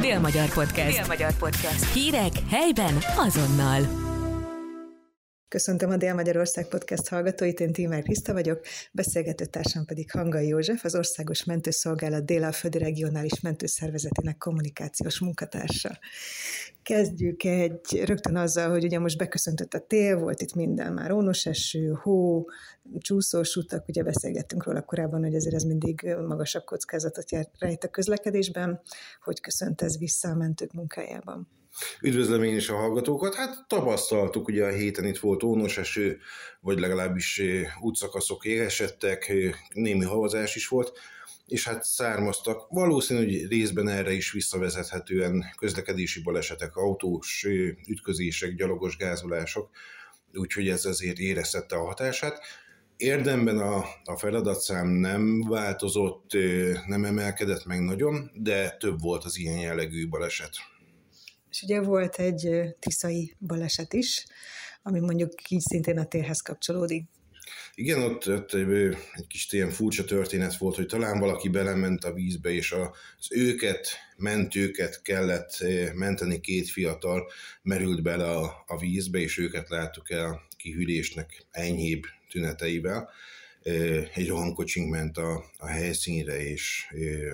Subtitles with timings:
[0.00, 0.96] Dél-Magyar Podcast.
[0.96, 1.92] Dél-Magyar Podcast.
[1.92, 4.05] Hírek helyben azonnal.
[5.56, 8.60] Köszöntöm a Dél-Magyarország Podcast hallgatóit, én Tímer Kriszta vagyok,
[8.92, 15.98] beszélgető társam pedig Hangai József, az Országos Mentőszolgálat Dél-Alföldi Regionális Mentőszervezetének kommunikációs munkatársa.
[16.82, 21.46] Kezdjük egy rögtön azzal, hogy ugye most beköszöntött a tél, volt itt minden már ónos
[21.46, 22.46] eső, hó,
[22.98, 28.80] csúszós utak, ugye beszélgettünk róla korábban, hogy azért ez mindig magasabb kockázatot rejt a közlekedésben.
[29.22, 31.48] Hogy köszönt ez vissza a mentők munkájában?
[32.02, 33.34] Üdvözlöm én is a hallgatókat.
[33.34, 36.18] Hát tapasztaltuk, ugye a héten itt volt ónos eső,
[36.60, 37.42] vagy legalábbis
[37.80, 39.32] útszakaszok éresettek,
[39.74, 40.98] némi havazás is volt,
[41.46, 42.66] és hát származtak.
[42.68, 47.46] Valószínű, hogy részben erre is visszavezethetően közlekedési balesetek, autós
[47.88, 49.70] ütközések, gyalogos gázolások,
[50.34, 52.40] úgyhogy ez azért érezhette a hatását.
[52.96, 56.30] Érdemben a, a feladatszám nem változott,
[56.86, 60.56] nem emelkedett meg nagyon, de több volt az ilyen jellegű baleset.
[61.56, 64.26] És ugye volt egy tiszai baleset is,
[64.82, 67.04] ami mondjuk így szintén a térhez kapcsolódik.
[67.74, 72.12] Igen, ott, ott egy, egy kis ilyen furcsa történet volt, hogy talán valaki belement a
[72.12, 77.30] vízbe, és az őket, mentőket kellett menteni, két fiatal
[77.62, 83.10] merült bele a, a vízbe, és őket láttuk el kihűlésnek enyhébb tüneteivel
[84.14, 86.86] egy rohankocsink ment a, a helyszínre, és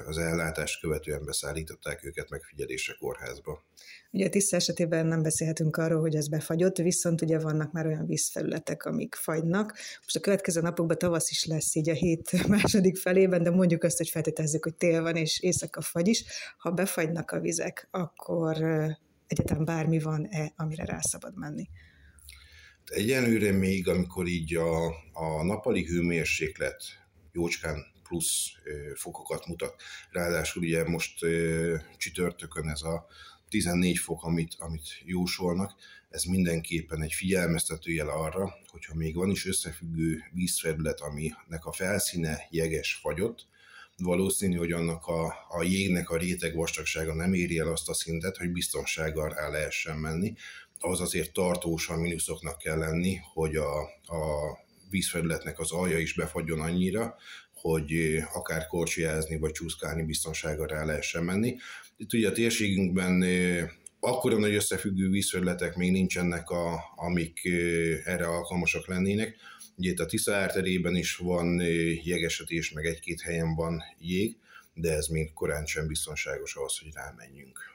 [0.07, 3.65] az ellátást követően beszállították őket megfigyelésre kórházba.
[4.11, 8.07] Ugye a tiszta esetében nem beszélhetünk arról, hogy ez befagyott, viszont ugye vannak már olyan
[8.07, 9.75] vízfelületek, amik fagynak.
[10.03, 13.97] Most a következő napokban tavasz is lesz így a hét második felében, de mondjuk azt,
[13.97, 16.25] hogy feltételezzük, hogy tél van és éjszaka fagy is.
[16.59, 18.57] Ha befagynak a vizek, akkor
[19.27, 21.69] egyetem bármi van-e, amire rá szabad menni?
[22.93, 26.83] Egyenlőre még, amikor így a, a napali hőmérséklet
[27.33, 28.53] jócskán plusz
[28.95, 29.83] fokokat mutat.
[30.11, 31.19] Ráadásul ugye most
[31.97, 33.07] csütörtökön ez a
[33.49, 35.75] 14 fok, amit, amit jósolnak,
[36.09, 42.47] ez mindenképpen egy figyelmeztető jel arra, hogyha még van is összefüggő vízfelület, aminek a felszíne
[42.51, 43.47] jeges fagyott,
[43.97, 48.37] valószínű, hogy annak a, a jégnek a réteg vastagsága nem éri el azt a szintet,
[48.37, 50.35] hogy biztonsággal rá lehessen menni,
[50.83, 53.81] az azért tartósan mínuszoknak kell lenni, hogy a,
[54.17, 54.59] a
[54.91, 57.17] vízfelületnek az alja is befagyjon annyira,
[57.55, 61.57] hogy akár korcsiázni vagy csúszkálni biztonsággal rá lehessen menni.
[61.97, 63.25] Itt ugye a térségünkben
[64.01, 67.41] akkora nagy összefüggő vízfelületek még nincsenek, a, amik
[68.05, 69.37] erre alkalmasak lennének.
[69.77, 71.61] Ugye itt a Tisza árterében is van
[72.05, 74.37] jegesetés, meg egy-két helyen van jég,
[74.75, 77.72] de ez még korán sem biztonságos ahhoz, hogy rámenjünk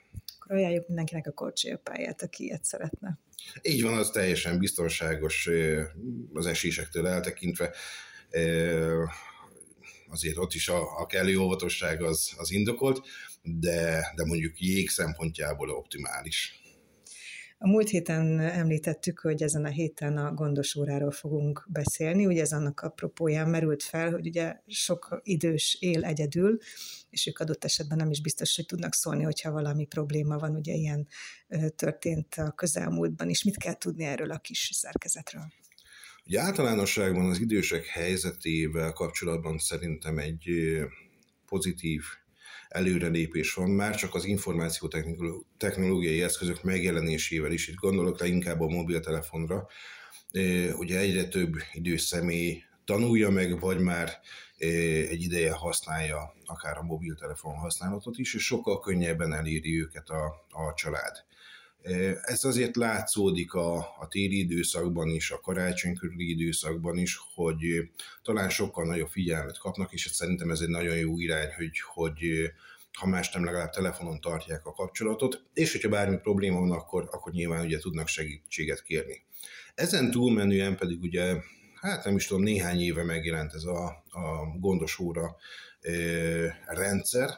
[0.47, 3.19] akkor ajánljuk mindenkinek a pályát, aki ilyet szeretne.
[3.61, 5.49] Így van, az teljesen biztonságos
[6.33, 7.73] az esésektől eltekintve.
[10.09, 13.07] Azért ott is a, a kellő óvatosság az, az indokolt,
[13.41, 16.61] de, de mondjuk jég szempontjából optimális.
[17.59, 22.25] A múlt héten említettük, hogy ezen a héten a gondos óráról fogunk beszélni.
[22.25, 26.57] Ugye ez annak apropóján merült fel, hogy ugye sok idős él egyedül,
[27.09, 30.73] és ők adott esetben nem is biztos, hogy tudnak szólni, hogyha valami probléma van, ugye
[30.73, 31.07] ilyen
[31.75, 33.44] történt a közelmúltban is.
[33.44, 35.47] Mit kell tudni erről a kis szerkezetről?
[36.25, 40.50] Ugye általánosságban az idősek helyzetével kapcsolatban szerintem egy
[41.45, 42.03] pozitív
[42.69, 49.67] előrelépés van, már csak az információtechnológiai eszközök megjelenésével is, itt gondolok le inkább a mobiltelefonra,
[50.77, 52.13] ugye egyre több idős
[52.85, 54.19] tanulja meg, vagy már
[54.57, 60.73] egy ideje használja akár a mobiltelefon használatot is, és sokkal könnyebben eléri őket a, a
[60.75, 61.25] család.
[62.21, 67.59] Ez azért látszódik a, a téli időszakban is, a karácsony körüli időszakban is, hogy
[68.23, 72.51] talán sokkal nagyobb figyelmet kapnak, és szerintem ez egy nagyon jó irány, hogy, hogy
[72.97, 77.31] ha más nem legalább telefonon tartják a kapcsolatot, és hogyha bármi probléma van, akkor, akkor
[77.31, 79.23] nyilván ugye tudnak segítséget kérni.
[79.75, 81.35] Ezen túlmenően pedig ugye,
[81.75, 85.35] hát nem is tudom, néhány éve megjelent ez a, a gondos óra
[85.81, 85.91] e,
[86.65, 87.29] rendszer,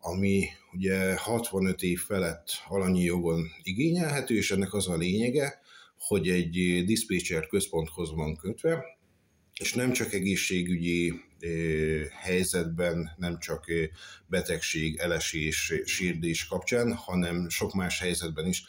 [0.00, 5.60] ami ugye 65 év felett alanyi jogon igényelhető, és ennek az a lényege,
[5.98, 8.84] hogy egy diszpécser központhoz van kötve,
[9.60, 11.20] és nem csak egészségügyi
[12.22, 13.64] helyzetben, nem csak
[14.26, 18.64] betegség, elesés, sírdés kapcsán, hanem sok más helyzetben is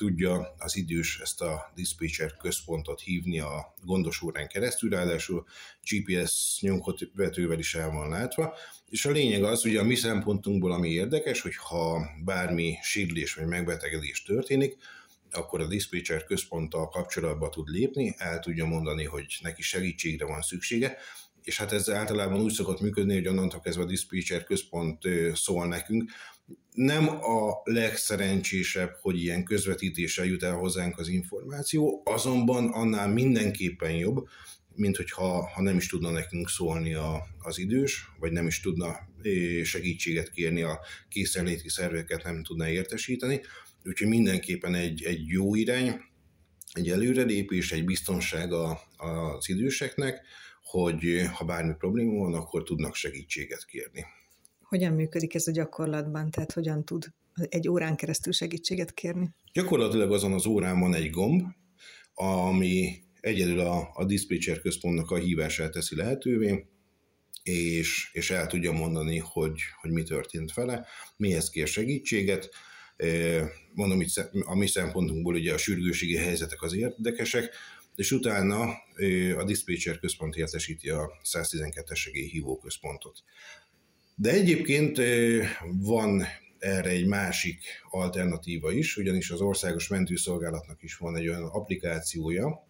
[0.00, 5.46] tudja az idős ezt a dispatcher központot hívni a gondos órán keresztül, ráadásul
[5.90, 8.56] GPS nyomkövetővel is el van látva,
[8.88, 13.46] és a lényeg az, hogy a mi szempontunkból, ami érdekes, hogy ha bármi sírdés vagy
[13.46, 14.76] megbetegedés történik,
[15.30, 20.96] akkor a dispatcher központtal kapcsolatba tud lépni, el tudja mondani, hogy neki segítségre van szüksége,
[21.42, 25.02] és hát ez általában úgy szokott működni, hogy onnantól kezdve a dispatcher központ
[25.34, 26.10] szól nekünk,
[26.74, 34.28] nem a legszerencsésebb, hogy ilyen közvetítéssel jut el hozzánk az információ, azonban annál mindenképpen jobb,
[34.74, 39.08] mint hogyha ha nem is tudna nekünk szólni a, az idős, vagy nem is tudna
[39.64, 43.40] segítséget kérni a készenléti szerveket, nem tudná értesíteni.
[43.84, 46.00] Úgyhogy mindenképpen egy, egy jó irány,
[46.72, 50.20] egy előrelépés, egy biztonság a, az időseknek,
[50.62, 54.04] hogy ha bármi probléma van, akkor tudnak segítséget kérni.
[54.70, 56.30] Hogyan működik ez a gyakorlatban?
[56.30, 57.06] Tehát hogyan tud
[57.48, 59.30] egy órán keresztül segítséget kérni?
[59.52, 61.42] Gyakorlatilag azon az órán van egy gomb,
[62.14, 66.66] ami egyedül a, a dispatcher központnak a hívását teszi lehetővé,
[67.42, 72.48] és, és el tudja mondani, hogy, hogy mi történt vele, mihez kér segítséget.
[73.74, 77.54] Mondom, itt a mi szempontunkból ugye a sürgőségi helyzetek az érdekesek,
[77.94, 78.62] és utána
[79.36, 83.22] a dispatcher központ értesíti a 112-es segélyhívó központot.
[84.22, 85.00] De egyébként
[85.62, 86.24] van
[86.58, 92.66] erre egy másik alternatíva is, ugyanis az Országos Mentőszolgálatnak is van egy olyan applikációja,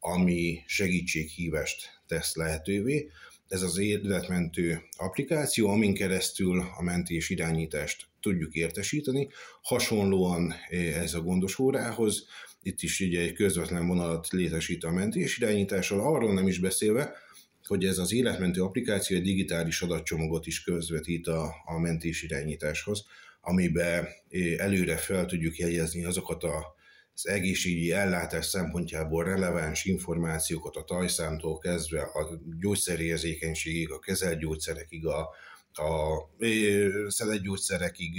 [0.00, 3.10] ami segítséghívást tesz lehetővé.
[3.48, 9.28] Ez az életmentő applikáció, amin keresztül a mentés irányítást tudjuk értesíteni.
[9.62, 10.54] Hasonlóan
[10.94, 12.26] ez a gondos órához,
[12.62, 17.12] itt is ugye egy közvetlen vonalat létesít a mentés irányítással, arról nem is beszélve,
[17.68, 23.04] hogy ez az életmentő applikáció egy digitális adatcsomagot is közvetít a, a mentés irányításhoz,
[23.40, 24.06] amiben
[24.56, 26.76] előre fel tudjuk jegyezni azokat a
[27.22, 35.20] az egészségügyi ellátás szempontjából releváns információkat a tajszámtól kezdve a gyógyszerérzékenységig, a kezelt gyógyszerekig, a,
[35.72, 36.28] a
[37.08, 38.12] szedett gyógyszerekig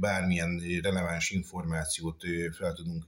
[0.00, 2.22] bármilyen releváns információt
[2.56, 3.04] fel tudunk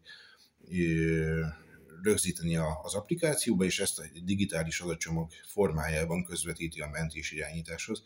[2.02, 8.02] rögzíteni az applikációba, és ezt egy digitális adatcsomag formájában közvetíti a mentés irányításhoz.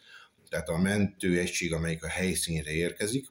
[0.48, 3.26] Tehát a mentő egység, amelyik a helyszínre érkezik,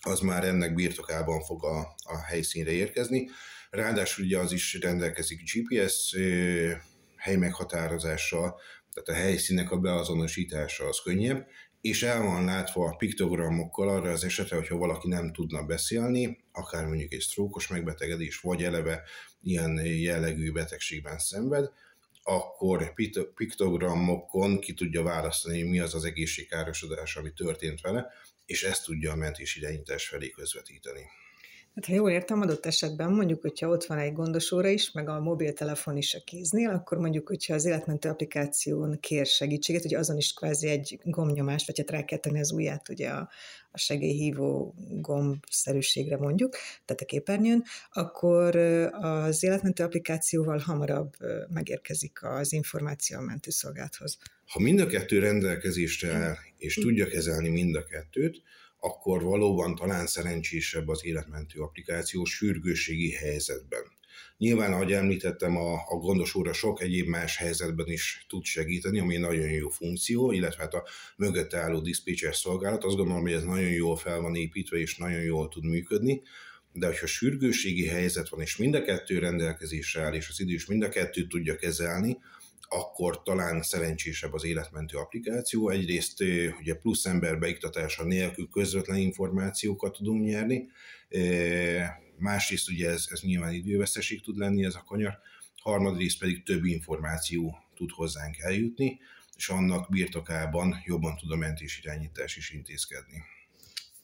[0.00, 3.30] az már ennek birtokában fog a, a helyszínre érkezni.
[3.70, 6.16] Ráadásul ugye az is rendelkezik GPS
[7.16, 8.60] hely meghatározással,
[8.92, 11.46] tehát a helyszínek a beazonosítása az könnyebb,
[11.84, 16.86] és el van látva a piktogramokkal arra az esetre, hogyha valaki nem tudna beszélni, akár
[16.86, 19.02] mondjuk egy sztrókos megbetegedés, vagy eleve
[19.42, 21.70] ilyen jellegű betegségben szenved,
[22.22, 22.94] akkor
[23.34, 28.12] piktogramokon ki tudja választani, mi az az egészségkárosodás, ami történt vele,
[28.46, 31.02] és ezt tudja a mentés irányítás felé közvetíteni.
[31.74, 35.08] Hát, ha jól értem, adott esetben mondjuk, hogyha ott van egy gondos óra is, meg
[35.08, 40.16] a mobiltelefon is a kéznél, akkor mondjuk, hogyha az életmentő applikáción kér segítséget, hogy azon
[40.16, 43.28] is kvázi egy gombnyomást, vagy hát rá kell tenni az ujját ugye a,
[43.70, 48.56] a segélyhívó gombszerűségre mondjuk, tehát a képernyőn, akkor
[48.92, 51.14] az életmentő applikációval hamarabb
[51.48, 54.18] megérkezik az információ a mentőszolgálathoz.
[54.46, 58.42] Ha mind a kettő rendelkezésre áll, és tudja kezelni mind a kettőt,
[58.84, 63.82] akkor valóban talán szerencsésebb az életmentő applikáció sürgőségi helyzetben.
[64.38, 69.16] Nyilván, ahogy említettem, a, a gondos óra sok egyéb más helyzetben is tud segíteni, ami
[69.16, 70.86] nagyon jó funkció, illetve hát a
[71.16, 72.84] mögött álló dispatcher szolgálat.
[72.84, 76.22] Azt gondolom, hogy ez nagyon jól fel van építve, és nagyon jól tud működni
[76.76, 80.82] de hogyha sürgőségi helyzet van, és mind a kettő rendelkezésre áll, és az idős mind
[80.82, 82.18] a kettőt tudja kezelni,
[82.68, 85.68] akkor talán szerencsésebb az életmentő applikáció.
[85.68, 86.20] Egyrészt
[86.60, 90.68] ugye plusz ember beiktatása nélkül közvetlen információkat tudunk nyerni,
[92.18, 95.18] másrészt ugye ez, ez nyilván időveszteség tud lenni ez a kanyar,
[95.60, 99.00] harmadrészt pedig több információ tud hozzánk eljutni,
[99.36, 103.33] és annak birtokában jobban tud a mentésirányítás is intézkedni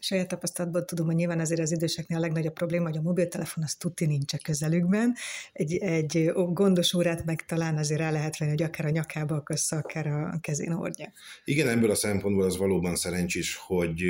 [0.00, 3.74] saját tapasztalatból tudom, hogy nyilván azért az időseknél a legnagyobb probléma, hogy a mobiltelefon az
[3.74, 5.14] tuti nincs a közelükben.
[5.52, 9.76] Egy, egy gondos órát meg talán azért rá lehet venni, hogy akár a nyakába akassza,
[9.76, 11.12] akár a kezén hordja.
[11.44, 14.02] Igen, ebből a szempontból az valóban szerencsés, hogy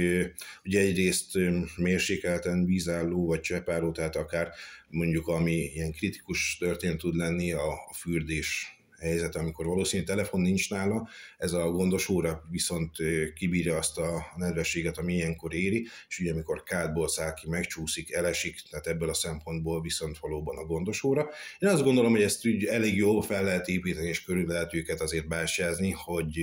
[0.65, 1.39] ugye egyrészt
[1.77, 4.49] mérsékelten vízálló vagy cseppáró, tehát akár
[4.89, 11.09] mondjuk ami ilyen kritikus történt tud lenni, a fürdés helyzet, amikor valószínűleg telefon nincs nála,
[11.37, 12.97] ez a gondos óra viszont
[13.35, 18.61] kibírja azt a nedvességet, ami ilyenkor éri, és ugye amikor kádból száll ki, megcsúszik, elesik,
[18.71, 21.29] tehát ebből a szempontból viszont valóban a gondos óra.
[21.59, 25.01] Én azt gondolom, hogy ezt úgy elég jól fel lehet építeni, és körül lehet őket
[25.01, 26.39] azért bástyázni, hogy,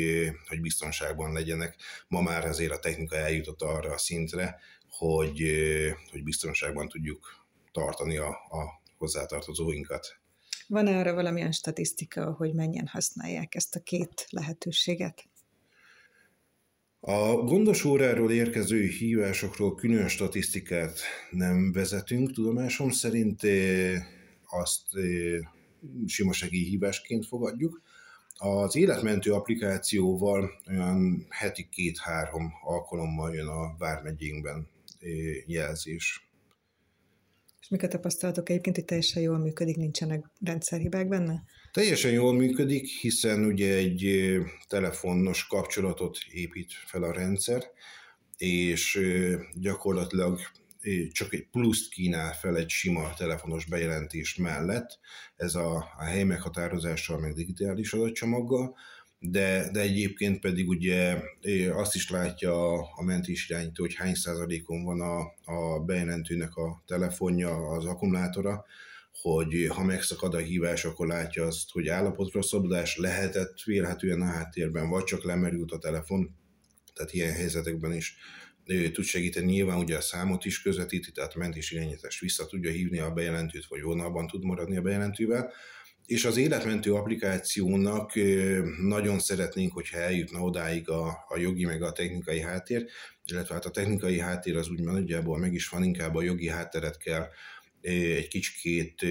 [0.47, 1.75] hogy biztonságban legyenek.
[2.07, 4.59] Ma már azért a technika eljutott arra a szintre,
[4.89, 5.43] hogy,
[6.11, 10.19] hogy biztonságban tudjuk tartani a, a hozzátartozóinkat.
[10.67, 15.27] Van-e arra valamilyen statisztika, hogy mennyien használják ezt a két lehetőséget?
[17.00, 21.00] A gondos óráról érkező hívásokról külön statisztikát
[21.31, 22.31] nem vezetünk.
[22.31, 23.41] Tudomásom szerint
[24.45, 24.83] azt
[26.05, 27.81] sima hívásként fogadjuk.
[28.38, 34.67] Az életmentő applikációval olyan heti két-három alkalommal jön a vármegyénkben
[35.45, 36.26] jelzés.
[37.67, 41.43] És mik a tapasztalatok egyébként, hogy teljesen jól működik, nincsenek rendszerhibák benne?
[41.71, 44.31] Teljesen jól működik, hiszen ugye egy
[44.67, 47.63] telefonos kapcsolatot épít fel a rendszer,
[48.38, 49.00] és
[49.53, 50.39] gyakorlatilag
[51.12, 55.00] csak egy pluszt kínál fel egy sima telefonos bejelentés mellett,
[55.36, 58.75] ez a, a hely meghatározással, meg digitális adatcsomaggal,
[59.19, 61.17] de, de egyébként pedig ugye
[61.71, 65.19] azt is látja a, mentés irányító, hogy hány százalékon van a,
[65.51, 68.65] a bejelentőnek a telefonja, az akkumulátora,
[69.21, 75.03] hogy ha megszakad a hívás, akkor látja azt, hogy állapotrosszabbodás lehetett vélhetően a háttérben, vagy
[75.03, 76.36] csak lemerült a telefon,
[76.93, 78.17] tehát ilyen helyzetekben is
[78.91, 79.51] tud segíteni.
[79.51, 83.65] Nyilván ugye a számot is közvetíti, tehát a mentés irányítást vissza tudja hívni a bejelentőt,
[83.65, 85.51] vagy vonalban tud maradni a bejelentővel.
[86.07, 88.11] És az életmentő applikációnak
[88.81, 92.85] nagyon szeretnénk, hogyha eljutna odáig a, a jogi meg a technikai háttér,
[93.25, 96.97] illetve hát a technikai háttér az úgy nagyjából meg is van, inkább a jogi hátteret
[96.97, 97.27] kell
[97.81, 99.05] egy kicsikét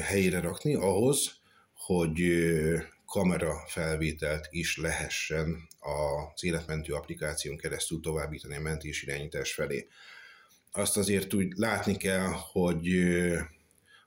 [0.00, 1.32] helyére rakni ahhoz,
[1.72, 2.20] hogy
[3.06, 9.86] kamera felvételt is lehessen az életmentő applikáción keresztül továbbítani a mentés irányítás felé.
[10.72, 12.88] Azt azért úgy látni kell, hogy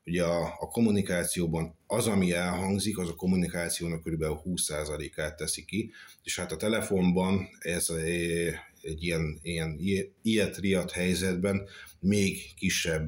[0.10, 4.24] ugye a, a kommunikációban az, ami elhangzik, az a kommunikációnak kb.
[4.46, 5.92] 20%-át teszi ki,
[6.24, 7.90] és hát a telefonban ez
[8.82, 9.80] egy ilyen, ilyen
[10.22, 11.68] ilyet riadt helyzetben
[12.00, 13.08] még kisebb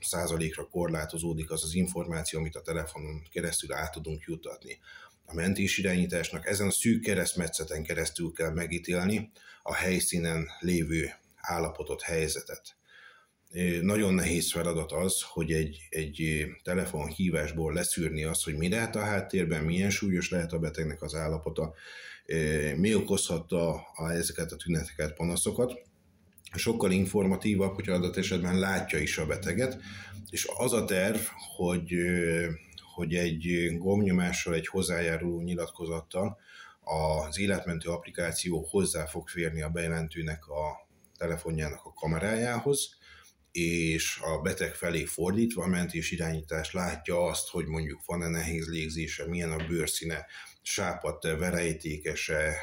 [0.00, 4.78] százalékra korlátozódik az az információ, amit a telefonon keresztül át tudunk jutatni
[5.30, 9.30] a mentés irányításnak ezen a szűk keresztmetszeten keresztül kell megítélni
[9.62, 12.76] a helyszínen lévő állapotot, helyzetet.
[13.82, 19.64] Nagyon nehéz feladat az, hogy egy, egy telefonhívásból leszűrni azt, hogy mi lehet a háttérben,
[19.64, 21.74] milyen súlyos lehet a betegnek az állapota,
[22.76, 25.82] mi okozhatta a, ezeket a tüneteket, panaszokat.
[26.54, 29.78] Sokkal informatívabb, hogyha adat esetben látja is a beteget,
[30.30, 31.20] és az a terv,
[31.56, 31.94] hogy
[32.94, 36.38] hogy egy gomnyomással, egy hozzájáruló nyilatkozattal
[36.80, 42.96] az életmentő applikáció hozzá fog férni a bejelentőnek a telefonjának a kamerájához,
[43.52, 49.26] és a beteg felé fordítva a mentés irányítás látja azt, hogy mondjuk van-e nehéz légzése,
[49.28, 50.26] milyen a bőrszíne,
[50.62, 52.56] sápadt verejtékese,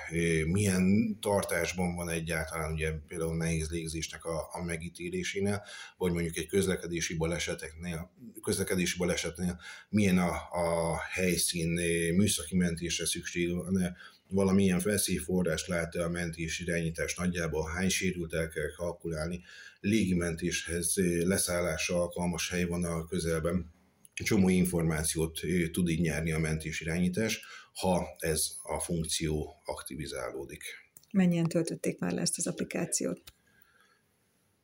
[0.46, 5.64] milyen tartásban van egyáltalán ugye például nehéz légzésnek a, a megítélésénél,
[5.98, 11.70] vagy mondjuk egy közlekedési baleseteknél, közlekedési balesetnél milyen a, a helyszín
[12.16, 13.96] műszaki mentésre szükség van,
[14.30, 19.44] valamilyen veszélyforrás lát a mentés irányítás nagyjából, hány sérült el kell kalkulálni,
[19.80, 20.94] légimentéshez
[21.24, 23.76] leszállásra alkalmas hely van a közelben,
[24.14, 25.40] csomó információt
[25.72, 27.42] tud így nyerni a mentés irányítás,
[27.74, 30.64] ha ez a funkció aktivizálódik.
[31.12, 33.22] Mennyien töltötték már le ezt az applikációt?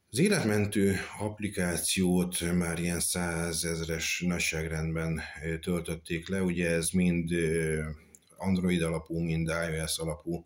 [0.09, 5.21] Az életmentő applikációt már ilyen százezres nagyságrendben
[5.61, 7.29] töltötték le, ugye ez mind
[8.43, 10.45] Android alapú, mind iOS alapú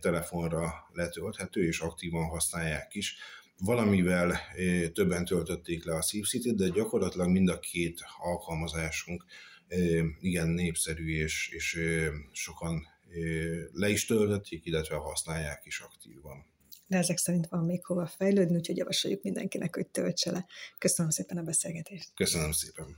[0.00, 3.16] telefonra letölthető, és aktívan használják is.
[3.58, 4.38] Valamivel
[4.92, 9.24] többen töltötték le a SeaCity, de gyakorlatilag mind a két alkalmazásunk
[10.20, 11.80] igen népszerű, és, és
[12.32, 12.86] sokan
[13.72, 16.46] le is töltötték, illetve használják is aktívan.
[16.86, 20.46] De ezek szerint van még hova fejlődni, úgyhogy javasoljuk mindenkinek, hogy töltse le.
[20.78, 22.10] Köszönöm szépen a beszélgetést.
[22.14, 22.96] Köszönöm szépen.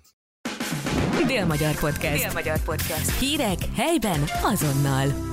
[1.26, 2.22] Dél-Magyar Podcast.
[2.22, 3.18] Dél-Magyar Podcast.
[3.18, 5.27] Hírek helyben azonnal.